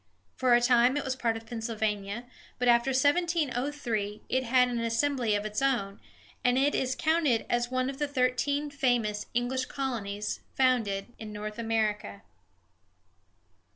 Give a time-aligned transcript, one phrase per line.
[0.35, 2.23] For a time it was part of Pennsylvania;
[2.57, 5.99] but after 1703 it had an assembly of its own,
[6.43, 11.59] and it is counted as one of the thirteen famous English colonies founded in North
[11.59, 12.23] America.